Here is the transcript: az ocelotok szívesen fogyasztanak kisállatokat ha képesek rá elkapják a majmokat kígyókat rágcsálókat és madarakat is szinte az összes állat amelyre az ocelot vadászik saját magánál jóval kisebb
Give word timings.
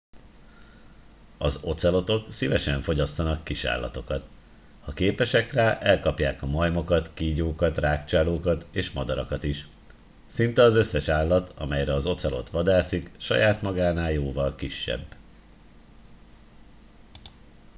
az 1.37 1.59
ocelotok 1.63 2.31
szívesen 2.31 2.81
fogyasztanak 2.81 3.43
kisállatokat 3.43 4.29
ha 4.81 4.91
képesek 4.91 5.51
rá 5.53 5.79
elkapják 5.79 6.41
a 6.41 6.45
majmokat 6.45 7.13
kígyókat 7.13 7.77
rágcsálókat 7.77 8.67
és 8.71 8.91
madarakat 8.91 9.43
is 9.43 9.67
szinte 10.25 10.63
az 10.63 10.75
összes 10.75 11.07
állat 11.09 11.49
amelyre 11.49 11.93
az 11.93 12.05
ocelot 12.05 12.49
vadászik 12.49 13.11
saját 13.17 13.61
magánál 13.61 14.11
jóval 14.11 14.55
kisebb 14.55 15.15